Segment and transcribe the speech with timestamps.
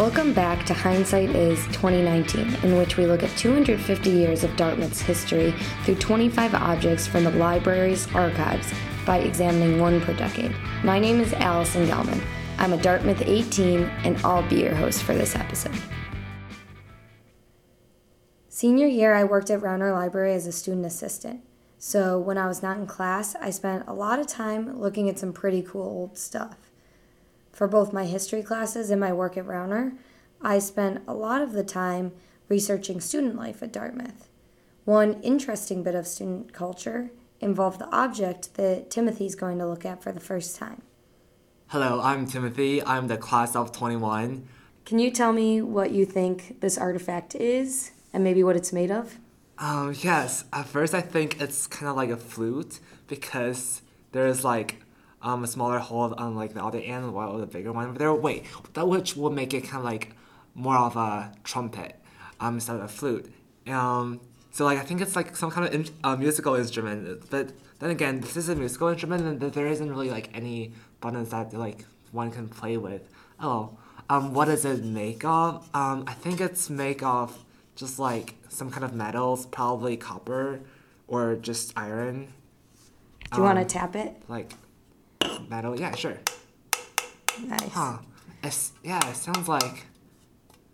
[0.00, 5.02] Welcome back to Hindsight is 2019, in which we look at 250 years of Dartmouth's
[5.02, 5.52] history
[5.84, 8.72] through 25 objects from the library's archives
[9.04, 10.56] by examining one per decade.
[10.82, 12.24] My name is Allison Gelman.
[12.56, 15.78] I'm a Dartmouth 18, and I'll be your host for this episode.
[18.48, 21.42] Senior year, I worked at Rauner Library as a student assistant.
[21.76, 25.18] So when I was not in class, I spent a lot of time looking at
[25.18, 26.69] some pretty cool old stuff.
[27.60, 29.94] For both my history classes and my work at Rauner,
[30.40, 32.12] I spent a lot of the time
[32.48, 34.30] researching student life at Dartmouth.
[34.86, 40.02] One interesting bit of student culture involved the object that Timothy's going to look at
[40.02, 40.80] for the first time.
[41.66, 42.82] Hello, I'm Timothy.
[42.82, 44.48] I'm the class of 21.
[44.86, 48.90] Can you tell me what you think this artifact is and maybe what it's made
[48.90, 49.18] of?
[49.58, 53.82] Um, yes, at first I think it's kind of like a flute because
[54.12, 54.82] there's like
[55.22, 57.92] um, a smaller hole on like the other end while the bigger one.
[57.92, 60.12] But there, wait, that which will make it kind of like
[60.54, 61.96] more of a trumpet
[62.40, 63.32] um, instead of a flute.
[63.66, 67.30] Um, so like I think it's like some kind of in, uh, musical instrument.
[67.30, 71.30] But then again, this is a musical instrument, and there isn't really like any buttons
[71.30, 73.08] that like one can play with.
[73.38, 75.68] Oh, um, what does it make of?
[75.72, 77.44] Um, I think it's made of
[77.76, 80.60] just like some kind of metals, probably copper
[81.06, 82.32] or just iron.
[83.32, 84.20] Do you want to Um, tap it?
[84.28, 84.52] Like
[85.48, 85.78] metal?
[85.78, 86.18] Yeah, sure.
[87.46, 87.72] Nice.
[87.72, 87.98] Huh.
[88.42, 89.86] It's, yeah, it sounds like.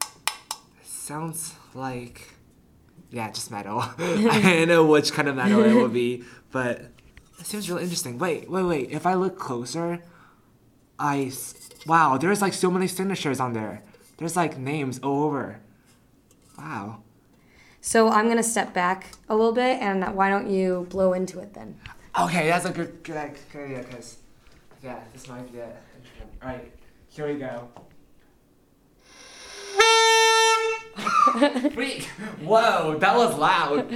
[0.00, 2.28] It sounds like.
[3.10, 3.78] Yeah, just metal.
[3.98, 6.90] I don't know which kind of metal it will be, but
[7.38, 8.18] it seems really interesting.
[8.18, 8.90] Wait, wait, wait.
[8.90, 10.02] If I look closer,
[10.98, 11.32] I.
[11.86, 13.82] Wow, there's like so many signatures on there.
[14.16, 15.60] There's like names all over.
[16.58, 17.02] Wow.
[17.80, 21.52] So I'm to step back a little bit, and why don't you blow into it
[21.52, 21.78] then?
[22.18, 24.16] Okay, that's a good, good, good idea, because,
[24.84, 25.76] yeah, this might be it.
[26.42, 26.70] Alright,
[27.08, 27.68] here we go.
[31.72, 32.04] Freak!
[32.42, 33.90] Whoa, that was loud.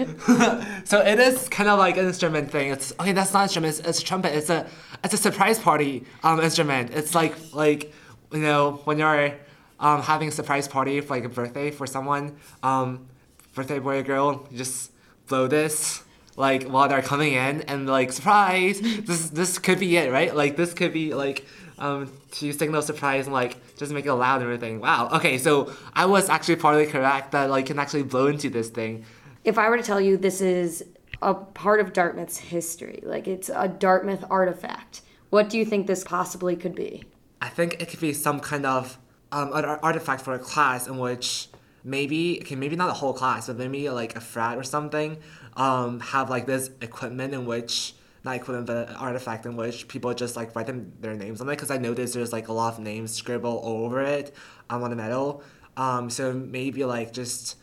[0.89, 2.73] so it is kind of like an instrument thing.
[2.73, 3.13] It's okay.
[3.13, 3.79] That's not an instrument.
[3.79, 4.35] It's, it's a trumpet.
[4.35, 4.67] It's a
[5.05, 6.91] it's a surprise party um instrument.
[6.95, 7.93] It's like like
[8.33, 9.35] you know when you're
[9.79, 13.07] um having a surprise party for like a birthday for someone um
[13.55, 14.49] birthday boy or girl.
[14.51, 14.91] You just
[15.29, 16.03] blow this
[16.39, 18.81] like while they're coming in and like surprise.
[18.81, 20.35] This this could be it, right?
[20.35, 21.45] Like this could be like
[21.79, 24.81] um to signal surprise and like just make it loud and everything.
[24.81, 25.11] Wow.
[25.13, 29.05] Okay, so I was actually partly correct that like can actually blow into this thing.
[29.45, 30.85] If I were to tell you this is
[31.21, 36.05] a part of Dartmouth's history, like it's a Dartmouth artifact, what do you think this
[36.05, 37.03] possibly could be?
[37.43, 38.99] I think it could be some kind of
[39.33, 41.49] um, an artifact for a class in which
[41.85, 45.17] maybe okay maybe not a whole class but maybe like a frat or something
[45.59, 50.13] um, have like this equipment in which not equipment but an artifact in which people
[50.15, 52.73] just like write them their names on it because I noticed there's like a lot
[52.75, 54.35] of names scribbled all over it
[54.71, 55.43] um, on the metal
[55.77, 57.57] um, so maybe like just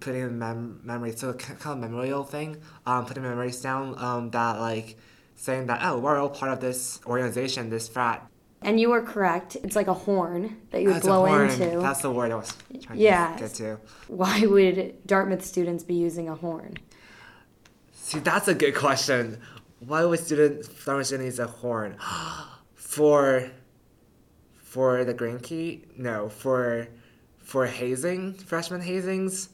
[0.00, 2.56] putting in mem- memory so kind of memorial thing
[2.86, 4.96] um, putting memories down um, that like
[5.36, 8.26] saying that oh we're all part of this organization this frat
[8.62, 9.56] And you were correct.
[9.64, 11.80] It's like a horn that you would that's a blow into.
[11.80, 12.50] That's the word I was
[12.82, 13.34] trying Yeah.
[13.36, 13.78] to get to.
[14.08, 16.78] Why would Dartmouth students be using a horn?
[18.04, 19.40] See, that's a good question.
[19.78, 21.96] Why would student farmer student use a horn?
[22.74, 23.50] for
[24.56, 25.86] for the green key?
[25.96, 26.28] No.
[26.28, 26.86] For
[27.38, 29.48] for hazing, freshman hazings?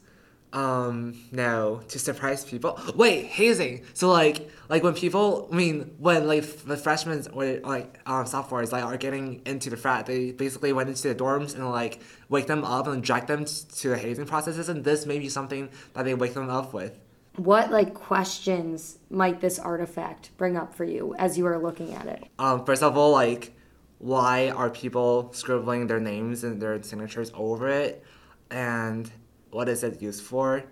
[0.51, 1.81] Um, no.
[1.87, 2.77] To surprise people?
[2.93, 3.85] Wait, hazing.
[3.93, 8.73] So like like when people I mean when like the freshmen or like um sophomores
[8.73, 12.47] like are getting into the frat, they basically went into the dorms and like wake
[12.47, 16.03] them up and drag them to the hazing processes and this may be something that
[16.03, 16.99] they wake them up with.
[17.35, 22.05] What like questions might this artifact bring up for you as you are looking at
[22.05, 22.25] it?
[22.37, 23.53] Um, first of all, like,
[23.99, 28.03] why are people scribbling their names and their signatures over it?
[28.49, 29.09] And
[29.51, 30.63] what is it used for?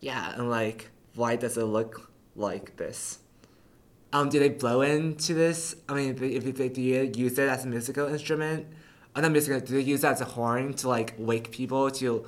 [0.00, 3.18] Yeah, and like, why does it look like this?
[4.12, 5.76] Um, do they blow into this?
[5.88, 8.66] I mean, if they, do you use it as a musical instrument?
[9.16, 9.60] Not musical.
[9.60, 12.24] Do they use it as a horn to like wake people to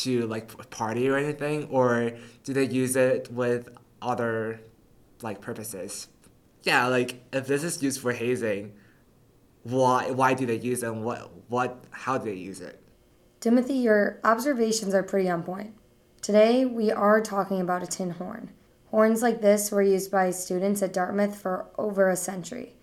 [0.00, 2.12] to like party or anything, or
[2.44, 3.68] do they use it with
[4.00, 4.60] other
[5.22, 6.08] like purposes?
[6.62, 8.74] Yeah, like if this is used for hazing,
[9.62, 12.80] why why do they use it and what what how do they use it?
[13.40, 15.74] Timothy, your observations are pretty on point.
[16.20, 18.50] Today, we are talking about a tin horn.
[18.90, 22.74] Horns like this were used by students at Dartmouth for over a century.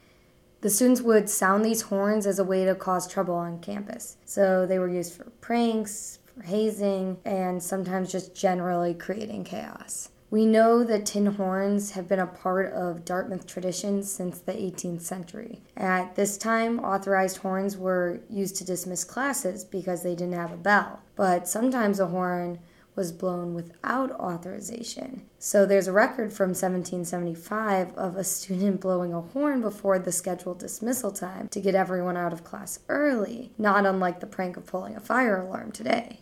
[0.61, 4.17] The students would sound these horns as a way to cause trouble on campus.
[4.25, 10.09] So they were used for pranks, hazing, and sometimes just generally creating chaos.
[10.31, 15.01] We know that tin horns have been a part of Dartmouth tradition since the 18th
[15.01, 15.63] century.
[15.75, 20.57] At this time, authorized horns were used to dismiss classes because they didn't have a
[20.57, 22.59] bell, but sometimes a horn
[22.95, 25.25] was blown without authorization.
[25.39, 30.59] So there's a record from 1775 of a student blowing a horn before the scheduled
[30.59, 34.95] dismissal time to get everyone out of class early, not unlike the prank of pulling
[34.95, 36.19] a fire alarm today.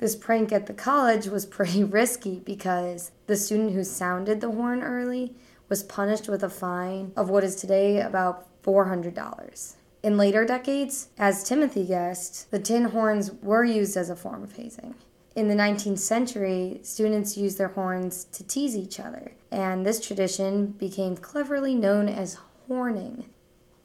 [0.00, 4.82] This prank at the college was pretty risky because the student who sounded the horn
[4.82, 5.34] early
[5.68, 9.74] was punished with a fine of what is today about $400.
[10.02, 14.56] In later decades, as Timothy guessed, the tin horns were used as a form of
[14.56, 14.94] hazing.
[15.36, 20.68] In the 19th century, students used their horns to tease each other, and this tradition
[20.68, 23.26] became cleverly known as horning.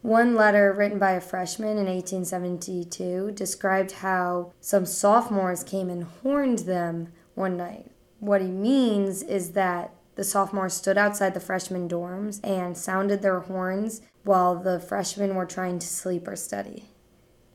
[0.05, 6.59] One letter written by a freshman in 1872 described how some sophomores came and horned
[6.59, 7.89] them one night.
[8.19, 13.39] What he means is that the sophomores stood outside the freshman dorms and sounded their
[13.39, 16.91] horns while the freshmen were trying to sleep or study.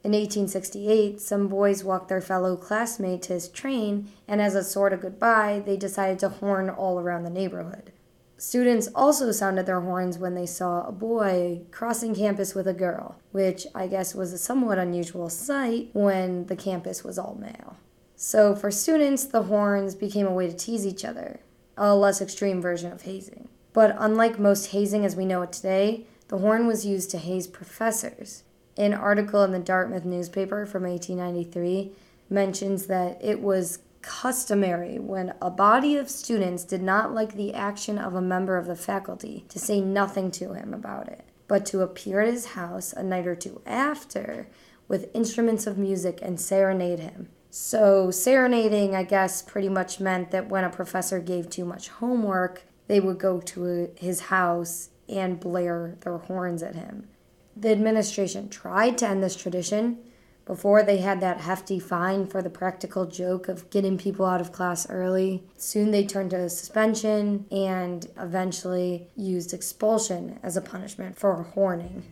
[0.02, 4.92] In 1868, some boys walked their fellow classmate to his train, and as a sort
[4.92, 7.92] of goodbye, they decided to horn all around the neighborhood.
[8.40, 13.16] Students also sounded their horns when they saw a boy crossing campus with a girl,
[13.32, 17.76] which I guess was a somewhat unusual sight when the campus was all male.
[18.16, 21.40] So, for students, the horns became a way to tease each other,
[21.76, 23.50] a less extreme version of hazing.
[23.74, 27.46] But unlike most hazing as we know it today, the horn was used to haze
[27.46, 28.44] professors.
[28.74, 31.92] An article in the Dartmouth newspaper from 1893
[32.30, 37.98] mentions that it was customary when a body of students did not like the action
[37.98, 41.82] of a member of the faculty to say nothing to him about it, but to
[41.82, 44.48] appear at his house a night or two after
[44.88, 47.28] with instruments of music and serenade him.
[47.50, 52.62] So, serenading, I guess, pretty much meant that when a professor gave too much homework,
[52.86, 57.08] they would go to his house and blare their horns at him.
[57.56, 59.98] The administration tried to end this tradition,
[60.44, 64.52] before they had that hefty fine for the practical joke of getting people out of
[64.52, 65.42] class early.
[65.56, 72.04] Soon they turned to suspension and eventually used expulsion as a punishment for horning.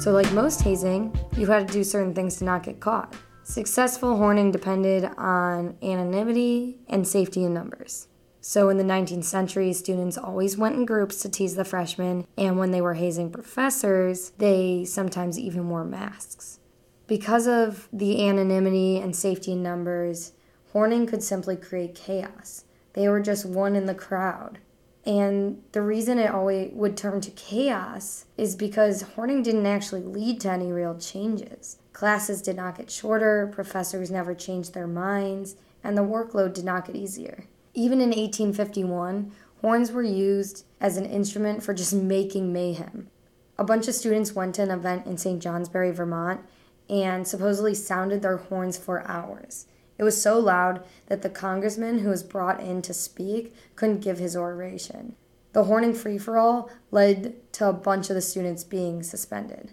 [0.00, 3.14] So, like most hazing, you had to do certain things to not get caught.
[3.42, 8.08] Successful horning depended on anonymity and safety in numbers.
[8.42, 12.58] So in the 19th century, students always went in groups to tease the freshmen, and
[12.58, 16.58] when they were hazing professors, they sometimes even wore masks.
[17.06, 20.32] Because of the anonymity and safety in numbers,
[20.72, 22.64] horning could simply create chaos.
[22.94, 24.58] They were just one in the crowd.
[25.04, 30.40] And the reason it always would turn to chaos is because horning didn't actually lead
[30.42, 31.78] to any real changes.
[31.92, 36.86] Classes did not get shorter, professors never changed their minds, and the workload did not
[36.86, 37.44] get easier.
[37.74, 43.08] Even in 1851, horns were used as an instrument for just making mayhem.
[43.58, 45.40] A bunch of students went to an event in St.
[45.40, 46.40] Johnsbury, Vermont,
[46.88, 49.66] and supposedly sounded their horns for hours.
[49.98, 54.18] It was so loud that the congressman who was brought in to speak couldn't give
[54.18, 55.14] his oration.
[55.52, 59.72] The horning free for all led to a bunch of the students being suspended.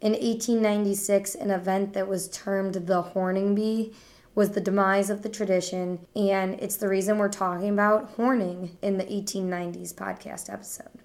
[0.00, 3.94] In 1896, an event that was termed the Horning Bee
[4.40, 8.96] was the demise of the tradition, and it's the reason we're talking about horning in
[8.96, 11.02] the 1890s podcast episode.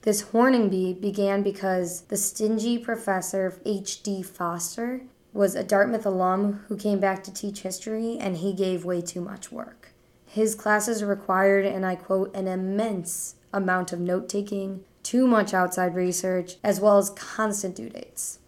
[0.00, 4.24] This horning bee began because the stingy professor H.D.
[4.24, 9.00] Foster was a Dartmouth alum who came back to teach history, and he gave way
[9.00, 9.92] too much work.
[10.26, 15.94] His classes required, and I quote, an immense amount of note taking, too much outside
[15.94, 18.40] research, as well as constant due dates.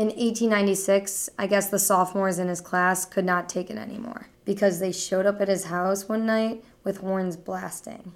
[0.00, 4.78] In 1896, I guess the sophomores in his class could not take it anymore because
[4.78, 8.14] they showed up at his house one night with horns blasting.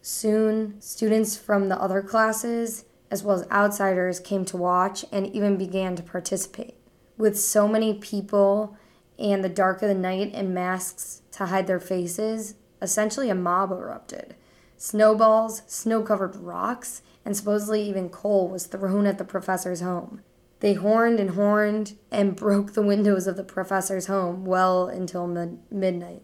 [0.00, 5.56] Soon, students from the other classes, as well as outsiders, came to watch and even
[5.56, 6.76] began to participate.
[7.18, 8.76] With so many people
[9.18, 13.72] and the dark of the night and masks to hide their faces, essentially a mob
[13.72, 14.36] erupted.
[14.76, 20.22] Snowballs, snow covered rocks, and supposedly even coal was thrown at the professor's home.
[20.64, 25.58] They horned and horned and broke the windows of the professor's home well until mid-
[25.70, 26.22] midnight.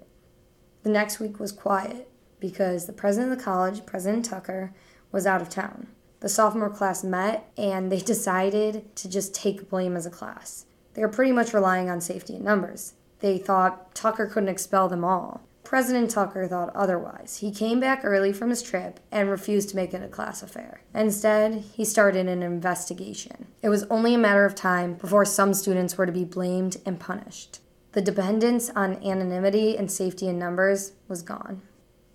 [0.82, 4.72] The next week was quiet because the president of the college, President Tucker,
[5.12, 5.88] was out of town.
[6.20, 10.64] The sophomore class met and they decided to just take blame as a class.
[10.94, 12.94] They were pretty much relying on safety in numbers.
[13.18, 15.42] They thought Tucker couldn't expel them all.
[15.70, 17.36] President Tucker thought otherwise.
[17.36, 20.82] He came back early from his trip and refused to make it a class affair.
[20.92, 23.46] Instead, he started an investigation.
[23.62, 26.98] It was only a matter of time before some students were to be blamed and
[26.98, 27.60] punished.
[27.92, 31.62] The dependence on anonymity and safety in numbers was gone.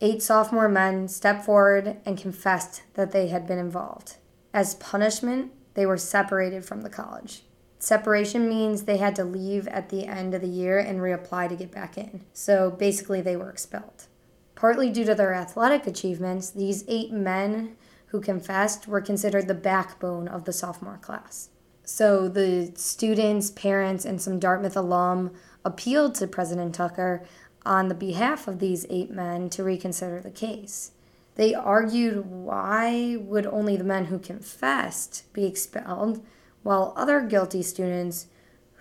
[0.02, 4.18] Eight sophomore men stepped forward and confessed that they had been involved.
[4.54, 7.45] As punishment, they were separated from the college.
[7.80, 11.56] Separation means they had to leave at the end of the year and reapply to
[11.56, 12.24] get back in.
[12.34, 14.08] So basically, they were expelled.
[14.56, 17.76] Partly due to their athletic achievements, these eight men
[18.08, 21.50] who confessed were considered the backbone of the sophomore class.
[21.84, 25.32] So the students, parents, and some Dartmouth alum
[25.64, 27.24] appealed to President Tucker
[27.66, 30.92] on the behalf of these eight men to reconsider the case.
[31.36, 36.26] They argued why would only the men who confessed be expelled
[36.66, 38.26] while other guilty students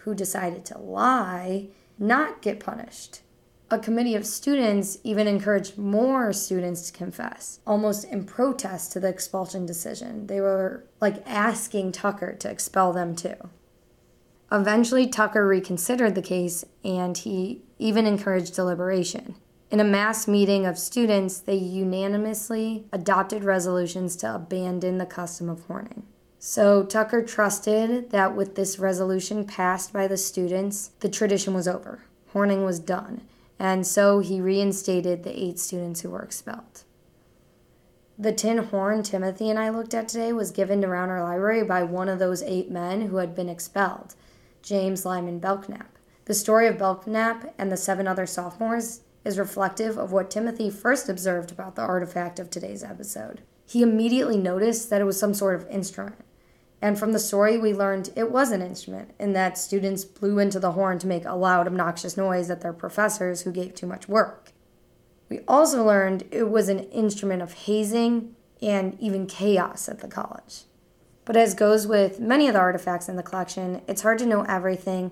[0.04, 3.20] who decided to lie not get punished.
[3.70, 9.08] A committee of students even encouraged more students to confess, almost in protest to the
[9.08, 10.28] expulsion decision.
[10.28, 13.36] They were like asking Tucker to expel them too.
[14.50, 19.34] Eventually, Tucker reconsidered the case and he even encouraged deliberation.
[19.70, 25.66] In a mass meeting of students, they unanimously adopted resolutions to abandon the custom of
[25.66, 26.04] horning.
[26.46, 32.04] So Tucker trusted that with this resolution passed by the students, the tradition was over.
[32.34, 33.22] Horning was done.
[33.58, 36.82] And so he reinstated the eight students who were expelled.
[38.18, 41.82] The tin horn Timothy and I looked at today was given around our Library by
[41.82, 44.14] one of those eight men who had been expelled,
[44.62, 45.96] James Lyman Belknap.
[46.26, 51.08] The story of Belknap and the seven other sophomores is reflective of what Timothy first
[51.08, 53.40] observed about the artifact of today's episode.
[53.64, 56.16] He immediately noticed that it was some sort of instrument.
[56.82, 60.60] And from the story, we learned it was an instrument, and that students blew into
[60.60, 64.08] the horn to make a loud, obnoxious noise at their professors who gave too much
[64.08, 64.52] work.
[65.28, 70.64] We also learned it was an instrument of hazing and even chaos at the college.
[71.24, 74.42] But as goes with many of the artifacts in the collection, it's hard to know
[74.42, 75.10] everything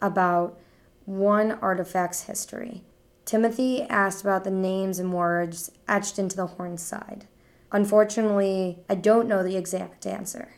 [0.00, 0.58] about
[1.04, 2.82] one artifact's history.
[3.24, 7.26] Timothy asked about the names and words etched into the horn's side.
[7.70, 10.54] Unfortunately, I don't know the exact answer.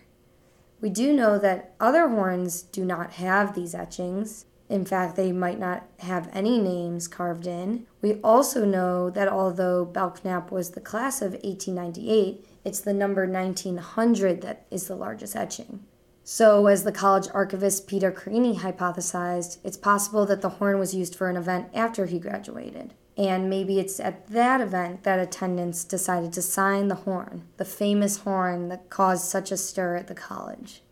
[0.85, 4.45] We do know that other horns do not have these etchings.
[4.69, 7.87] In fact, they might not have any names carved in.
[8.03, 14.43] We also know that although Belknap was the class of 1898, it's the number 1900
[14.43, 15.85] that is the largest etching.
[16.23, 21.15] So, as the college archivist Peter Carini hypothesized, it's possible that the horn was used
[21.15, 22.93] for an event after he graduated.
[23.17, 28.19] And maybe it's at that event that attendants decided to sign the horn, the famous
[28.19, 30.83] horn that caused such a stir at the college.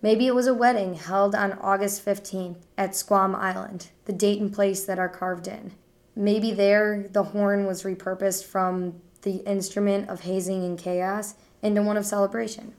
[0.00, 4.52] Maybe it was a wedding held on August 15th at Squam Island, the date and
[4.52, 5.72] place that are carved in.
[6.14, 11.96] Maybe there the horn was repurposed from the instrument of hazing and chaos into one
[11.96, 12.74] of celebration.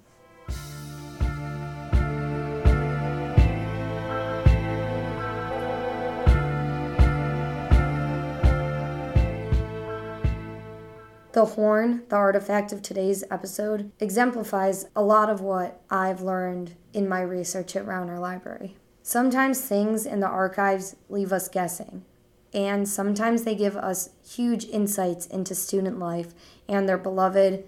[11.35, 17.09] The horn, the artifact of today's episode, exemplifies a lot of what I've learned in
[17.09, 18.77] my research at Rauner Library.
[19.03, 22.05] Sometimes things in the archives leave us guessing,
[22.53, 26.33] and sometimes they give us huge insights into student life
[26.69, 27.65] and their beloved,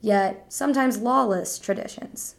[0.00, 2.34] yet sometimes lawless traditions.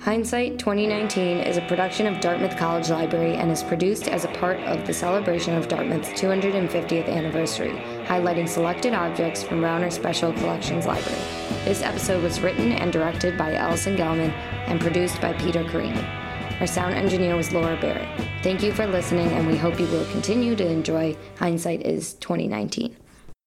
[0.00, 4.58] Hindsight 2019 is a production of Dartmouth College Library and is produced as a part
[4.62, 7.80] of the celebration of Dartmouth's 250th anniversary,
[8.12, 11.18] highlighting selected objects from Rauner Special Collections Library.
[11.64, 14.32] This episode was written and directed by Allison Gelman
[14.66, 16.04] and produced by Peter Carini.
[16.60, 18.06] Our sound engineer was Laura Barrett.
[18.42, 22.94] Thank you for listening, and we hope you will continue to enjoy Hindsight is 2019.